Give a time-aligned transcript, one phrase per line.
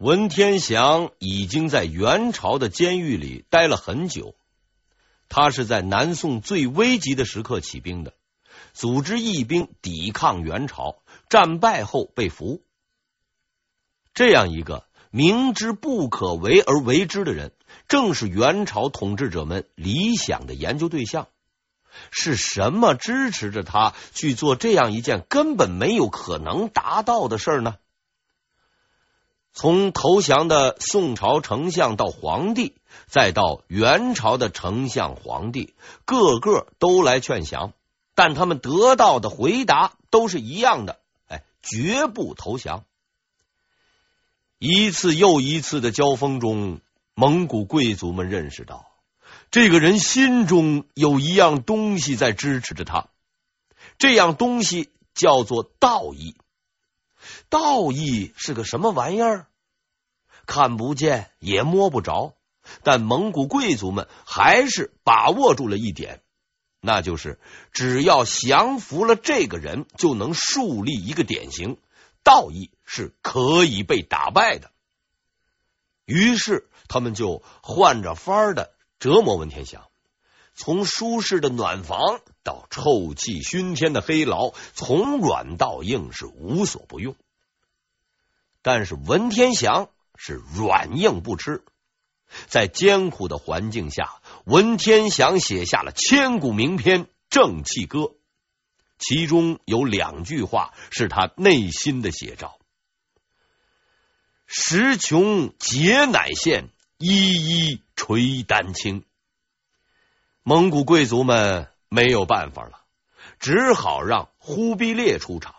[0.00, 4.34] 文天祥已经在元朝的监狱里待了很久，
[5.28, 8.14] 他是在南宋最危急的时刻起兵的，
[8.72, 12.62] 组织义兵抵抗元朝，战败后被俘。
[14.14, 17.52] 这样一个明知不可为而为之的人，
[17.86, 21.28] 正是元朝统治者们理想的研究对象。
[22.10, 27.76] 是什么支持着他去做这样一件根本没有可能达到的事呢？
[29.52, 35.74] 从投降的宋朝丞相到皇帝，再到元朝的丞相、皇帝，
[36.04, 37.72] 个个都来劝降，
[38.14, 42.84] 但他们得到的回答都是一样的：哎，绝不投降。
[44.58, 46.80] 一次又一次的交锋中，
[47.14, 48.86] 蒙古贵族们认识到。
[49.50, 53.08] 这个人心中有一样东西在支持着他，
[53.98, 56.36] 这样东西叫做道义。
[57.48, 59.46] 道义是个什么玩意儿？
[60.46, 62.34] 看不见也摸不着，
[62.82, 66.22] 但蒙古贵族们还是把握住了一点，
[66.80, 67.38] 那就是
[67.72, 71.76] 只要降服了这个人，就能树立一个典型。
[72.22, 74.70] 道义是可以被打败的。
[76.04, 78.72] 于是他们就换着法儿的。
[78.98, 79.89] 折磨文天祥，
[80.60, 87.16] 从舒适的暖房到臭气熏天的黑牢，从软到硬是无所不用。
[88.60, 91.64] 但是文天祥是软硬不吃，
[92.46, 97.98] 在艰苦的环境下，文天祥写下了千古名篇《正气歌》，
[98.98, 102.58] 其中有两句话是他内心的写照
[104.46, 106.68] ：“时穷节乃现。”
[107.02, 109.06] 一一垂丹青，
[110.42, 112.84] 蒙古贵族们没有办法了，
[113.38, 115.54] 只好让忽必烈出场。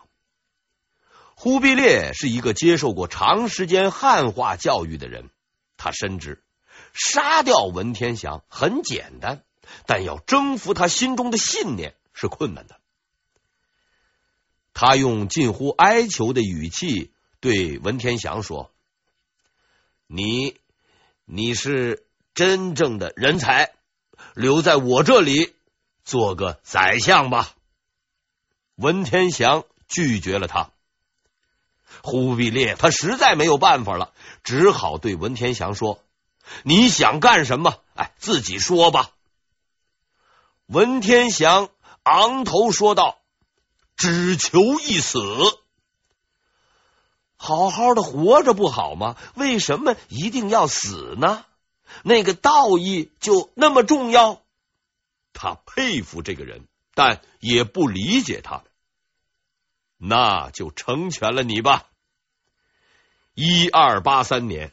[1.34, 5.30] 忽必烈是一个接受过长时间汉化教育的人，
[5.76, 6.42] 他深知
[6.94, 9.44] 杀掉文天祥很简单，
[9.86, 12.78] 但要征服他心中的信念是困难的。
[14.74, 18.72] 他用近乎哀求的语气对文天祥说
[20.06, 20.56] ：“你。”
[21.24, 22.04] 你是
[22.34, 23.72] 真正的人才，
[24.34, 25.54] 留在我这里
[26.04, 27.52] 做个宰相吧。
[28.76, 30.70] 文天祥拒绝了他。
[32.02, 34.12] 忽必烈他实在没有办法了，
[34.42, 36.02] 只好对文天祥说
[36.64, 37.78] ：“你想干什么？
[37.94, 39.10] 哎，自己说吧。”
[40.66, 41.68] 文天祥
[42.02, 43.18] 昂头说道
[43.94, 45.20] ：“只求一死。”
[47.36, 49.16] 好好的活着不好吗？
[49.34, 51.44] 为什么一定要死呢？
[52.02, 54.42] 那个道义就那么重要？
[55.32, 58.64] 他佩服这个人，但也不理解他。
[59.96, 61.86] 那就成全了你吧。
[63.34, 64.72] 一二八三年，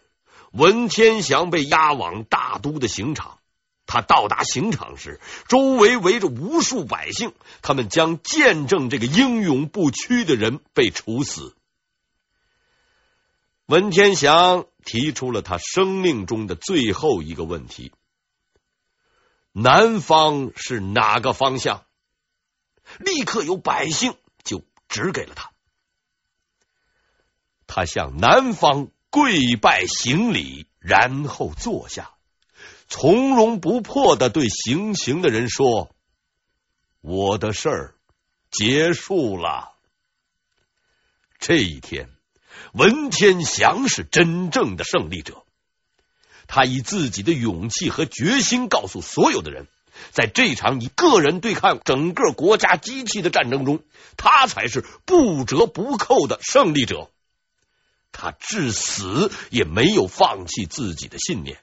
[0.52, 3.40] 文天祥被押往大都的刑场。
[3.86, 11.56] 他到达刑场时，周围围着无数百姓，他们将见证这个英勇不屈的人被处死。
[13.70, 17.92] 文天祥提出了他生命中的最后一个问题：
[19.52, 21.86] 南方是哪个方向？
[22.98, 25.52] 立刻有百姓就指给了他。
[27.68, 32.16] 他向南方跪拜行礼，然后坐下，
[32.88, 35.96] 从容不迫的对行刑的人说
[37.02, 37.96] ：“我的事儿
[38.50, 39.76] 结束了。”
[41.38, 42.10] 这一天。
[42.74, 45.44] 文天祥是真正的胜利者，
[46.48, 49.68] 他以自己的勇气和决心告诉所有的人，
[50.12, 53.84] 在这场以个人对抗整个国家机器的战争中，
[54.18, 57.10] 他才是不折不扣的胜利者。
[58.12, 61.60] 他至死也没有放弃自己的信念。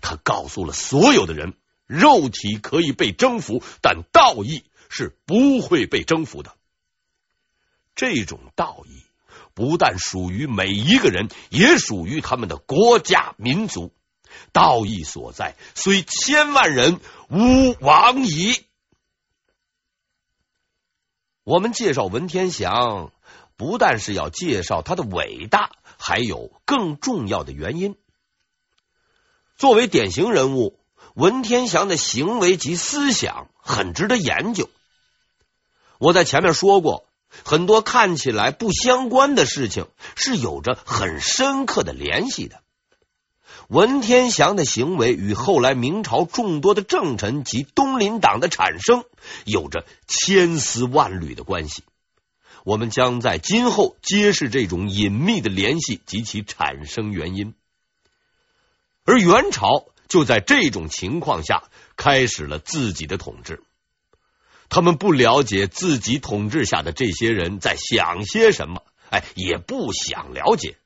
[0.00, 1.54] 他告诉了所有的人，
[1.86, 6.54] 肉体可以被征服，但道义是不会被征服的。
[7.94, 9.02] 这种道义。
[9.54, 13.92] 不但属于每一个人，也属于他们的国家民族。
[14.52, 18.64] 道义所在，虽千万人，吾往矣。
[21.44, 23.12] 我们介绍文天祥，
[23.56, 27.96] 不但是要介绍他的伟大，还有更重要的原因。
[29.58, 30.80] 作为典型人物，
[31.14, 34.70] 文天祥的行为及思想很值得研究。
[35.98, 37.06] 我在前面说过。
[37.44, 39.86] 很多看起来不相关的事情
[40.16, 42.62] 是有着很深刻的联系的。
[43.68, 49.04] 文天祥的行为与后来明朝众多的政臣及东林党的产生
[49.44, 51.82] 有着千丝万缕的关系。
[52.64, 57.54] 我们将在今后揭示这种隐秘的联系及其产生原因。
[59.04, 61.64] 而元朝就在这种情况下
[61.96, 63.62] 开始了自己的统治。
[64.74, 70.78] 他们不了解自己统治下的这些人在想些什么，哎，也不想了解。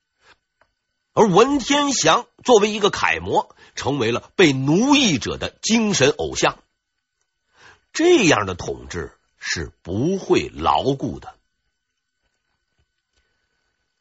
[1.12, 6.58] 而文天祥作为一个楷模，成为了被奴役者的精神偶像。
[7.92, 11.36] 这样的统治是不会牢固的。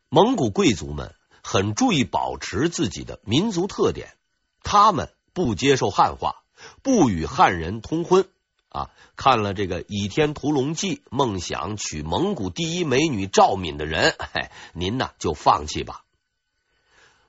[0.10, 4.16] 蒙古贵族们很注意保持自己的民族特点，
[4.64, 6.42] 他们不接受汉化，
[6.82, 8.28] 不与汉人通婚。
[8.76, 16.02] 啊，看了这个《倚天屠龙记》，梦想娶蒙古第一美女赵敏的人，嘿，您呢就放弃吧。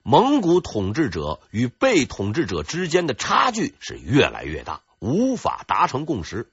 [0.03, 6.51] 蒙古统治者与被统治者之间的差距是越来越大，无法达成共识。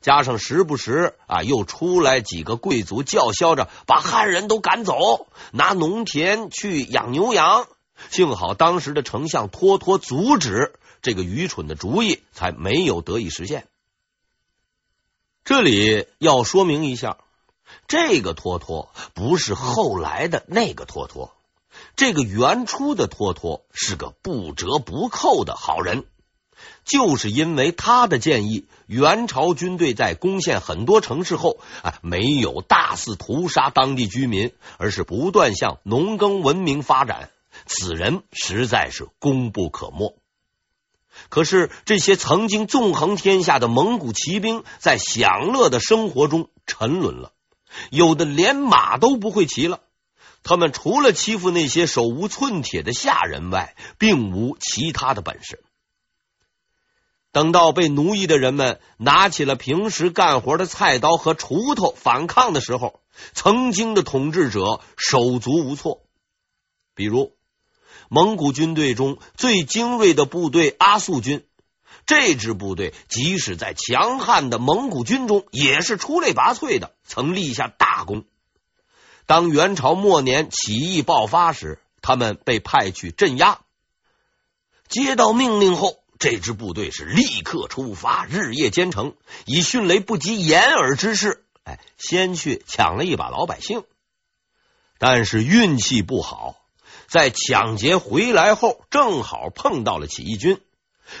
[0.00, 7.66] 加上时不时啊，又出来几个贵族叫嚣着把汉人都赶走，拿农田去养牛羊。
[8.10, 13.66] 幸好当时的丞相脱脱阻止这个愚蠢的主意，才没有得以实现。
[15.46, 17.18] 这里要说明一下，
[17.86, 21.36] 这个脱脱不是后来的那个脱脱，
[21.94, 26.04] 这个原初的脱脱是个不折不扣的好人。
[26.84, 37.30] 就是因为他的建议，元朝军队在攻陷很多城市后，啊，没有大肆屠杀当地居民，而是不断向农耕文明发展。
[37.66, 40.18] 此人实在是功不可没。
[41.28, 47.32] 可是，这些曾经纵横天下的蒙古骑兵，在享乐的生活中沉沦了，
[47.90, 49.80] 有的连马都不会骑了。
[50.42, 55.64] 他们除了欺负那些手无寸铁的下人外，并无其他的本事。
[57.32, 63.00] 等到被奴役的人们拿起了平时干活的菜刀和锄头反抗的时候，
[63.34, 66.02] 曾经的统治者手足无措。
[66.94, 67.35] 比如，
[68.08, 71.44] 蒙古军队中最精锐的部队阿速军，
[72.06, 78.24] 这支部队即使在强悍的蒙古军中也是出类拔萃的，曾立下大功。
[79.26, 83.60] 当元朝末年起义爆发时，他们被派去镇压。
[84.88, 89.14] 接到命令后，这支部队是立刻出发，日夜兼程，
[89.44, 93.82] 以迅雷不及掩耳之势，哎，先去抢了一把老百姓。
[94.98, 96.54] 但是运气不好。
[97.08, 100.60] 在抢劫回来后，正好碰到了起义军。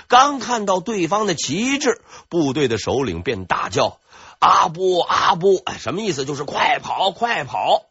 [0.08, 4.00] 刚看到对方的旗帜，部队的首领便大叫
[4.40, 6.24] ：“阿波，阿波！”哎，什么意思？
[6.24, 7.86] 就是快跑，快跑！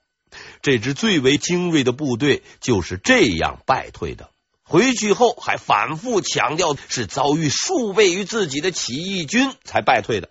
[0.61, 4.29] 这支最为精锐的部队就是这样败退的。
[4.63, 10.29] 回去后还反复强调，是遭遇数倍于自己的起义军才败退的。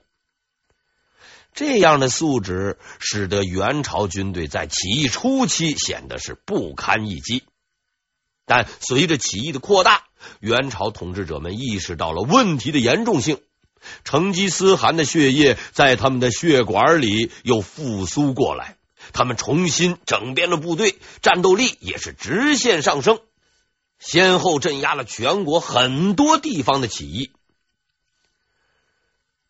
[1.55, 7.45] 这样的素质，使得元朝军队在起义初期显得是不堪一击。
[8.47, 10.05] 但随着起义的扩大，
[10.41, 13.41] 元朝统治者们意识到了问题的严重性。
[14.03, 18.79] 成吉思汗的血液在他们的血管里又复苏过来，
[19.13, 23.19] 他们重新整编了部队，战斗力也是直线上升，
[23.99, 27.31] 先后镇压了全国很多地方的起义。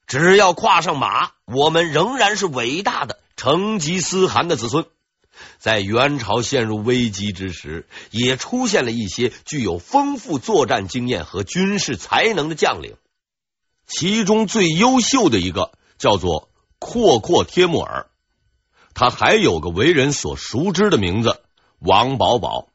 [0.09, 4.85] 只要跨上马，我们仍然是伟大的成吉思汗的子孙。
[5.59, 12.97] 在元朝陷入危机之时，也出现了一些具有丰富作战经验和军事才能的将领。
[13.87, 18.07] 其中最优秀的一个叫做阔阔帖木儿，
[18.95, 21.43] 他还有个为人所熟知的名字
[21.79, 22.69] 王保保。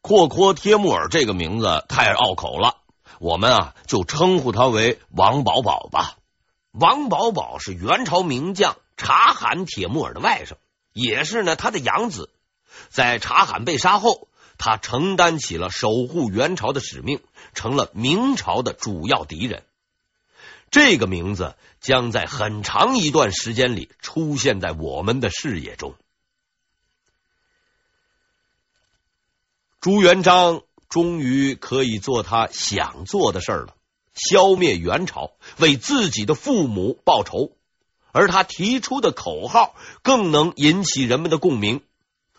[0.00, 2.76] 阔阔帖木儿这个名字太拗口了，
[3.18, 6.16] 我们啊就称呼他为王保保吧。
[6.72, 10.52] 王保保是元朝名将察罕帖木儿的外甥。
[10.98, 12.30] 也是呢，他的养子
[12.90, 14.28] 在察罕被杀后，
[14.58, 17.20] 他承担起了守护元朝的使命，
[17.54, 19.64] 成了明朝的主要敌人。
[20.70, 25.94] 这个名字将在很长一段时间里出现在我们的视野中。
[29.80, 33.76] 朱元璋终于可以做他想做的事儿了，
[34.14, 37.52] 消灭元朝，为自己的父母报仇。
[38.18, 41.82] 而他提出的口号更能引起人们的共鸣：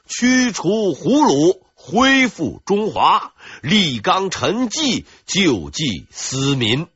[0.05, 6.87] 驱除胡虏，恢复中华，立纲陈纪，救济思民。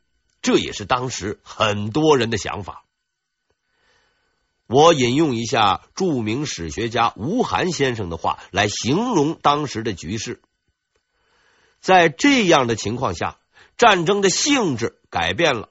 [0.42, 2.84] 这也是当时很多人的想法。
[4.68, 10.42] 我引用一下著名史学家吴晗先生的话来形容当时的局势：
[11.80, 13.38] 在这样的情况下，
[13.78, 15.70] 战争的性质改变了。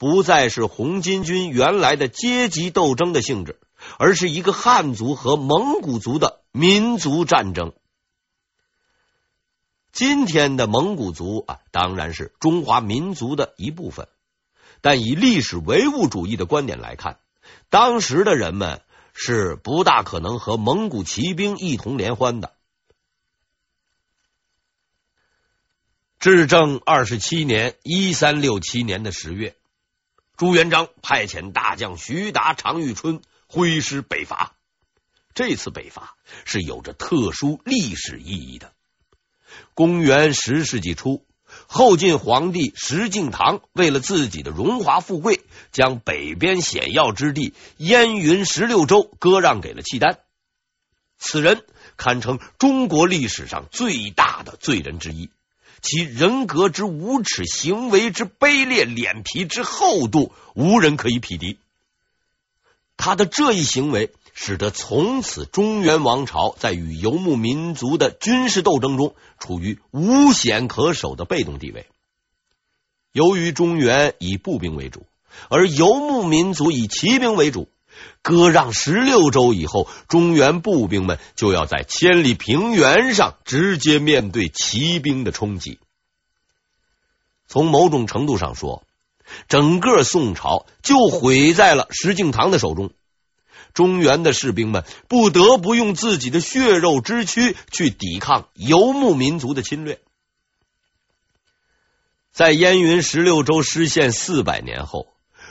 [0.00, 3.60] 不再是红巾军原来的阶级斗争的性质，
[3.98, 7.74] 而是一个汉族和蒙古族的民族战争。
[9.92, 14.08] 今天的蒙古族啊，当然是中华民族的一部分，
[14.80, 17.20] 但以历史唯物主义的观点来看，
[17.68, 18.80] 当时的人们
[19.12, 22.54] 是不大可能和蒙古骑兵一同联欢的。
[26.18, 29.56] 至正二十七年（一三六七年）的十月，
[30.40, 34.54] 朱元璋派遣大将徐达、常遇春挥师北伐。
[35.34, 36.14] 这次北伐
[36.46, 38.72] 是有着特殊历史意义的。
[39.74, 41.26] 公元十世纪初，
[41.66, 45.42] 后晋皇帝石敬瑭为了自己的荣华富贵，
[45.72, 50.20] 将北边险要之地燕云十六州割让给了契丹。
[51.18, 51.66] 此人
[51.98, 55.28] 堪称中国历史上最大的罪人之一。
[55.82, 61.58] 其人格之无耻，行为之卑劣，脸皮之厚度，无人可以匹敌。
[62.96, 71.86] 他的这一行为，使得从此中原王朝在与游牧民族的军事斗争中，处于无险可守的被动地位。
[73.12, 75.06] 由于中原以步兵为主，
[75.48, 77.68] 而游牧民族以骑兵为主。
[78.22, 85.78] 割让十六州以后，中原步兵们就要在千里平原上直接面对骑兵的冲击。
[87.46, 88.84] 从某种程度上说，
[89.48, 92.92] 整个宋朝就毁在了石敬瑭的手中。
[93.72, 100.00] 中原的士兵们不得不用自己的血肉之躯去抵抗游牧民族的侵略。
[102.32, 105.08] 在燕云十六州失陷四百年后，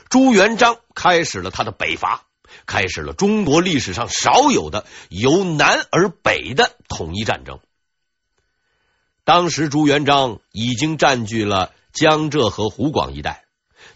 [0.09, 2.25] 朱元璋开始了他的北伐。
[2.69, 7.59] 开始了中国历史上少有的由南而北的统一战争。
[9.23, 13.45] 当时朱元璋已经占据了江浙和湖广一带，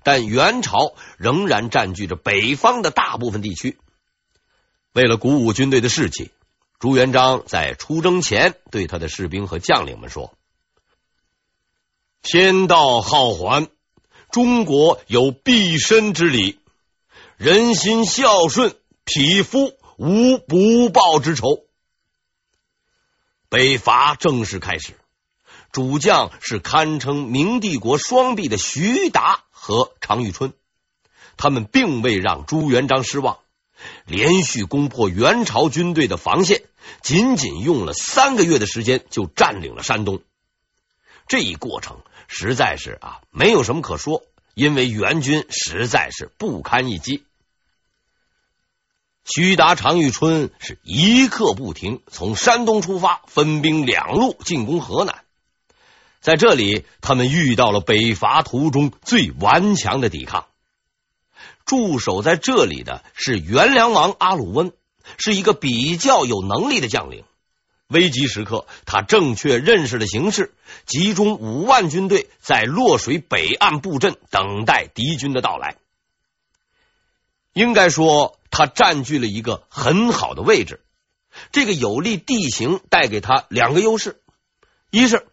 [0.01, 3.77] 但元朝仍然占据着北方的大部分地区。
[4.91, 6.31] 为了鼓舞军队的士气，
[6.79, 10.33] 朱元璋在出征前对他的士兵和将领们说
[12.23, 13.67] ：“天道好还，
[14.31, 16.57] 中国有必身之理。”
[17.37, 18.75] 人心孝顺，
[19.05, 21.65] 匹夫无不报之仇。
[23.49, 24.99] 北伐正式开始，
[25.71, 30.53] 主将是堪称明帝国双臂的徐达和常遇春。
[31.35, 33.39] 他们并未让朱元璋失望，
[34.05, 36.63] 连续攻破元朝军队的防线，
[37.01, 40.21] 仅仅用了三个月的时间就占领了山东。
[41.27, 44.23] 这一过程实在是啊，没有什么可说，
[44.53, 47.23] 因为援军实在是不堪一击。
[49.25, 55.23] 徐达、常遇春是一刻不停，从山东出发，分兵两路进攻河南。
[56.19, 60.45] 在这里，他们遇到了北伐途中最顽强的抵抗。
[61.65, 64.73] 驻守在这里的是元梁王阿鲁温，
[65.17, 67.23] 是一个比较有能力的将领。
[67.93, 70.53] 危急时刻，他正确认识了形势，
[70.85, 75.77] 集中五万军队在洛水北岸布阵，等待敌军的到来。
[77.53, 78.37] 应该说。
[78.55, 80.79] 他占据了一个很好的位置，
[81.51, 84.21] 这个有利地形带给他两个优势：
[84.91, 85.25] 一是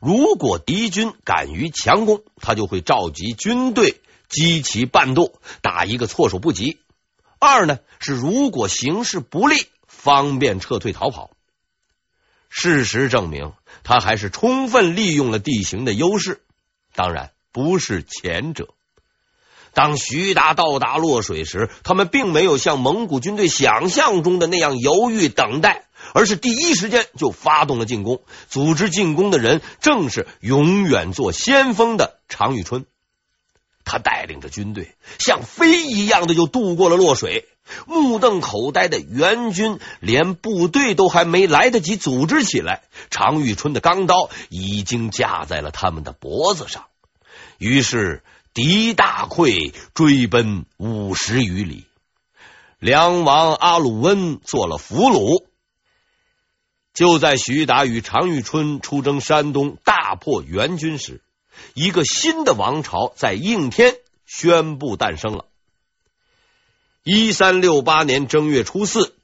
[0.00, 6.78] 如果敌军敢于强攻，他就会召集军队击其半渡，打一个措手不及；
[7.38, 11.36] 二呢是如果形势不利，方便撤退逃跑。
[12.54, 16.42] 事实证明，他还是充分利用了地形的优势，
[16.94, 18.68] 当然不是前者。
[19.72, 28.22] 当徐达到达洛水时，他们并没有像蒙古军队想象中的那样犹豫等待，而是第一时间就发动了进攻。
[28.50, 32.84] 组织进攻的人正是永远做先锋的常遇春。
[33.92, 37.46] 他带领着军队像飞一样的就渡过了洛水。
[37.86, 46.86] 目瞪口呆的援军连部队都还没来得及组织起来，常遇春的钢刀已经架在了他们的脖子上。
[47.58, 48.22] 于是。
[48.54, 51.86] 敌大溃，追奔五十余里。
[52.78, 55.46] 梁王阿鲁温做了俘虏。
[56.92, 61.22] 就在徐达与常遇春出征山东，大破援军时，
[61.74, 65.46] 一个新的王朝在应天宣布诞生了。
[67.04, 69.14] 一三六八年正月初四，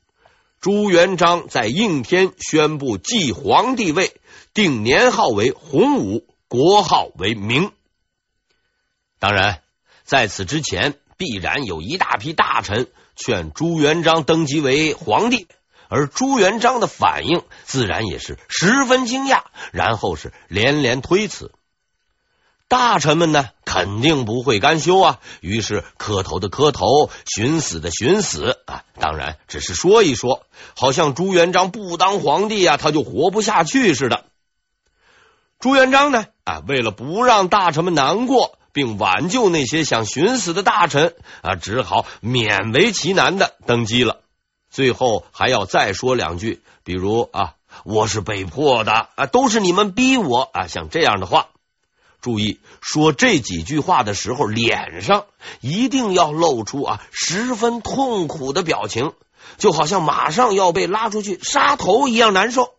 [0.60, 4.20] 朱元璋在应天宣布继皇帝位，
[4.52, 7.70] 定年号为洪武，国号为明。
[9.20, 9.62] 当然，
[10.04, 15.46] 在此之前，必然有一大批大臣劝朱元璋登基为皇帝，
[15.88, 19.42] 而朱元璋的反应自然也是十分惊讶，
[19.72, 21.52] 然后是连连推辞。
[22.68, 25.20] 大臣们呢，肯定不会甘休啊。
[25.40, 28.84] 于是磕头的磕头，寻死的寻死啊。
[29.00, 30.42] 当然，只是说一说，
[30.76, 34.26] 好像朱元璋不当皇帝啊，他就活不下去似的。
[35.58, 44.20] 朱元璋呢，啊，为了不让大臣们难过，并挽救那些想寻死的大臣啊，只好勉为其难的登基了。
[44.70, 47.54] 最后还要再说两句，比如啊，
[47.86, 51.48] 我是被迫的啊，都是你们逼我啊，像这样的话。
[52.20, 55.26] 注意说这几句话的时候，脸上
[55.60, 59.12] 一定要露出啊十分痛苦的表情，
[59.56, 62.74] 就好像马上要被拉出去杀头一样难受。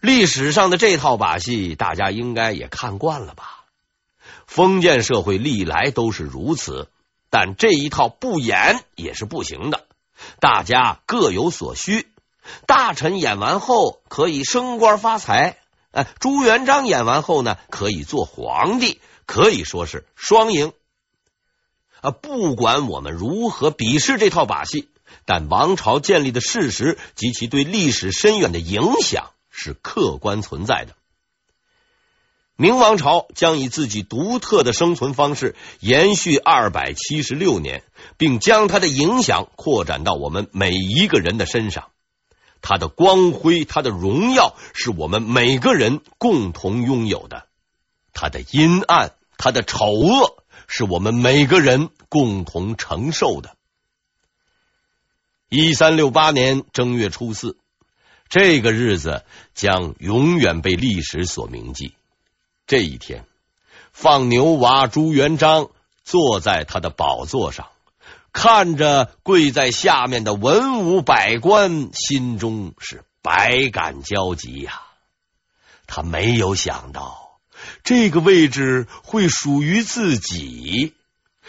[0.00, 3.64] 历史上的这套把戏，大家应该也看惯了吧？
[4.46, 6.88] 封建社会历来都是如此，
[7.30, 9.84] 但这一套不演也是不行的。
[10.38, 12.08] 大家各有所需，
[12.66, 15.58] 大臣演完后可以升官发财。
[15.96, 20.74] 哎，朱元璋演完后呢，可以做皇帝，可以说是双赢。
[22.02, 24.90] 啊，不管我们如何鄙视这套把戏，
[25.24, 30.94] 但王朝建立的事实及其对历史深远的影响是客观存在的。
[32.56, 37.82] 明王朝将以自己独特的生存方式延续二百七十六年，
[38.18, 41.88] 并将它的影响扩展到我们每一个人的身上。
[42.68, 47.46] 他的光辉，他的荣耀，是我们每个人共同拥有的；
[48.12, 53.54] 他的阴暗，他的丑恶，是我们每个人共同承受的。
[55.48, 57.56] 一三六八年正月初四，
[58.28, 61.94] 这个日子将永远被历史所铭记。
[62.66, 63.26] 这一天，
[63.92, 65.68] 放牛娃朱元璋
[66.02, 67.68] 坐在他的宝座上。
[68.36, 74.82] 看着跪在下面的文武百官，心中是百感交集呀。
[75.86, 77.40] 他没有想到
[77.82, 80.92] 这个位置会属于自己。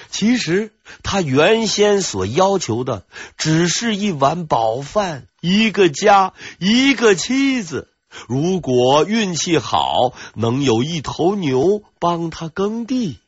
[0.10, 0.72] 其实
[1.03, 7.89] 他原先所要求的只是一碗饱饭、一个家、一个妻子。
[8.29, 13.20] 如果运气好，能有一头牛帮他耕地。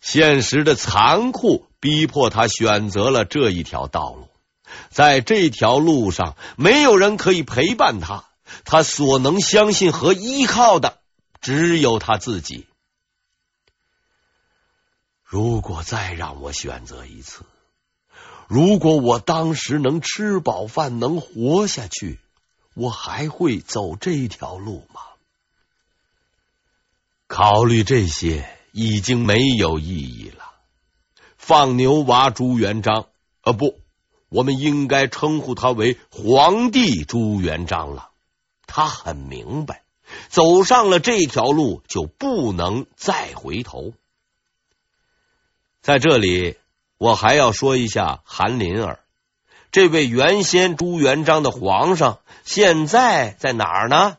[0.00, 4.28] 现实的残酷逼迫他选择了这一条道路，
[4.90, 8.24] 在这条路上，没有人可以陪伴他，
[8.64, 10.98] 他所能相信和依靠的
[11.40, 12.66] 只有他自己。
[15.22, 17.44] 如果再让我选择一次，
[18.48, 22.18] 如果我当时能吃饱饭，能活下去，
[22.74, 25.02] 我还会走这条路吗？
[27.28, 28.50] 考虑这些。
[28.78, 30.52] 已经没有意义了。
[31.46, 33.06] 放牛娃朱元璋，
[33.42, 33.78] 啊不，
[34.28, 38.10] 我们应该称呼他为皇帝朱元璋了。
[38.66, 39.84] 他很明白，
[40.28, 43.92] 走上了这条路就不能再回头。
[45.82, 46.56] 在这里，
[46.98, 48.98] 我还要说一下韩林儿，
[49.70, 54.18] 这位原先朱元璋的皇上，现在在哪儿呢？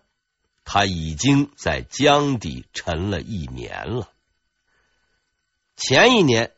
[0.63, 4.07] 他已经在江底沉了一年了。
[5.75, 6.53] 前一年，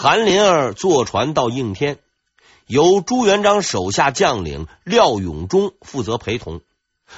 [0.00, 1.98] 韩林儿坐船到应天，
[2.68, 6.60] 由朱元璋手下将领廖永忠负责陪同。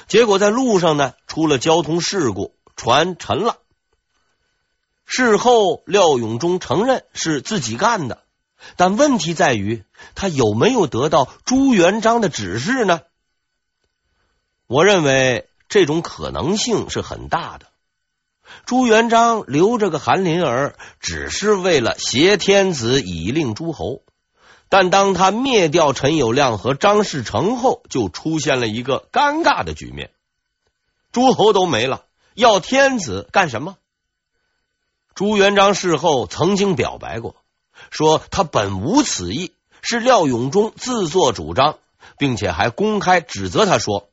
[0.07, 3.59] 结果在路上呢，出了交通事故，船沉了。
[5.05, 8.23] 事后，廖永忠承认是自己干的，
[8.77, 9.83] 但问题在于
[10.15, 13.01] 他有没有得到朱元璋的指示呢？
[14.65, 17.67] 我认为这种可能性是很大的。
[18.65, 24.01] 朱元璋留着个韩林儿，只是为了挟天子以令诸侯。
[24.69, 30.11] 但当他灭掉陈友谅和张士诚后，就出现了一个尴尬的局面：
[31.11, 33.75] 诸侯都没了，要天子干什么？
[35.13, 37.35] 朱元璋事后曾经表白过，
[37.89, 41.79] 说他本无此意，是廖永忠自作主张，
[42.17, 44.07] 并且还公开指责他说：“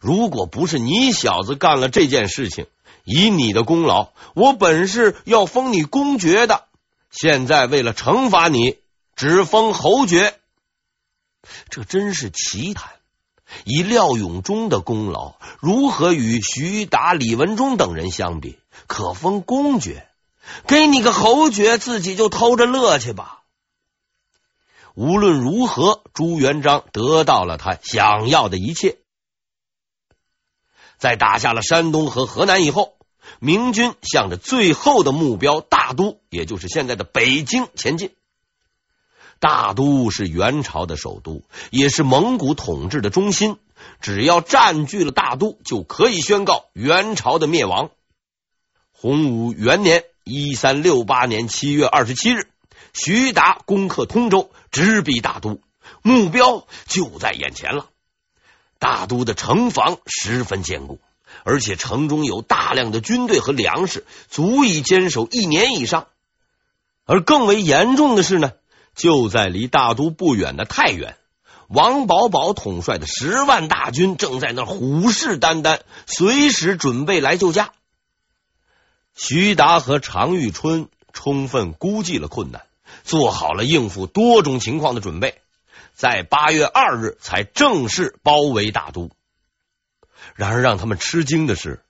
[0.00, 2.66] 如果不是你小子干了这件事情。”
[3.10, 6.66] 以你的功劳，我本是要封你公爵的。
[7.10, 8.80] 现在为了惩罚你，
[9.16, 10.38] 只封侯爵，
[11.70, 12.90] 这真是奇谈。
[13.64, 18.58] 以廖永忠的功劳，如何与徐达、李文忠等人相比？
[18.86, 20.06] 可封公爵，
[20.66, 23.40] 给你个侯爵，自己就偷着乐去吧。
[24.92, 28.98] 无论如何，朱元璋得到了他想要的一切。
[30.98, 32.97] 在打下了山东和河南以后。
[33.40, 38.12] 明军向着最后的目标大都，也就是现在的北京前进。
[39.40, 43.56] 大都是元朝的首都，也是蒙古统治的中心。
[44.00, 47.90] 只要占据了大都，就可以宣告元朝的灭亡。
[48.90, 52.48] 洪武元年（一三六八年）七月二十七日，
[52.92, 55.60] 徐达攻克通州，直逼大都，
[56.02, 57.90] 目标就在眼前了。
[58.80, 60.98] 大都的城防十分坚固，
[61.44, 66.06] 而且城中有大量的军队和粮食，足以坚守一年以上。
[67.04, 68.52] 而更为严重的是呢，
[68.94, 71.16] 就在离大都不远的太原，
[71.68, 77.72] 王保保统帅的十万大军正在那虎视眈眈，随时准备来救驾。
[79.14, 82.62] 徐达和常遇春充分估计了困难，
[83.04, 85.40] 做好了应付多种情况的准备。
[85.94, 89.10] 在八月二日才正式包围大都。
[90.38, 91.82] 然而，让他们吃惊的是，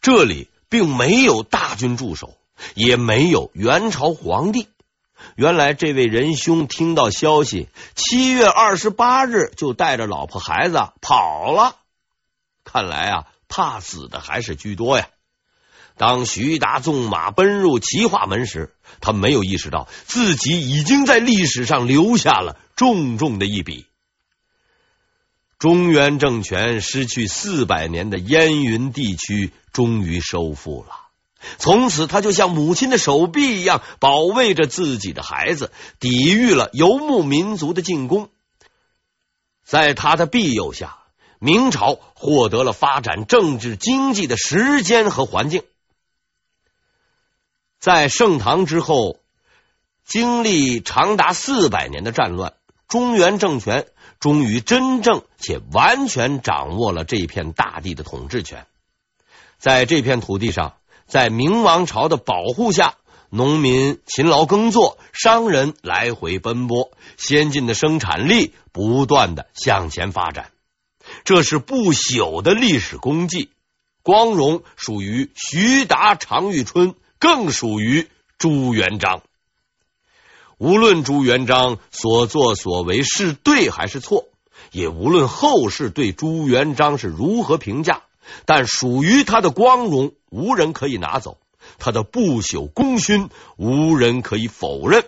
[0.00, 2.36] 这里并没有大军驻守，
[2.74, 4.66] 也没有元朝皇帝。
[5.36, 11.76] 原来，这位仁兄听到消息，七月二十八日就带着老婆孩子跑了。
[12.64, 15.06] 看来啊，怕死的还是居多呀。
[15.96, 23.86] 当徐达纵马奔入齐化门时，他没有意识到自己已经在历史上留下了重重的一笔。
[25.62, 30.90] 中原政权失去四百年的燕云地区终于收复了，
[31.56, 35.70] 从此他就像母亲的手臂一样保卫着自己的孩子，
[36.00, 38.28] 抵御了游牧民族的进攻。
[39.64, 40.98] 在他的庇佑下，
[41.38, 45.62] 明朝获得了发展政治经济的时间和环境。
[47.78, 49.20] 在盛唐之后，
[50.04, 52.54] 经历长达四百年的战乱，
[52.92, 53.86] 中原政权
[54.20, 58.66] 终于真正且完全掌握了这片大地的统治权。
[59.56, 60.74] 在这片土地上，
[61.06, 62.96] 在明王朝的保护下，
[63.30, 70.50] 农民勤劳耕作，商人来回奔波，先进的生产力不断的向前发展。
[71.24, 73.48] 这是不朽的历史功绩，
[74.02, 76.94] 光荣属于徐达、常遇春。
[77.18, 79.22] 更属于朱元璋。
[80.62, 84.26] 无论朱元璋所作所为是对还是错，
[84.70, 88.02] 也无论后世对朱元璋是如何评价，
[88.44, 91.38] 但属于他的光荣，无人可以拿走；
[91.80, 95.04] 他的不朽功勋，无人可以否认。